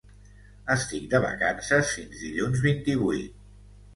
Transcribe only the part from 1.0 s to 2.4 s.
de vacances fins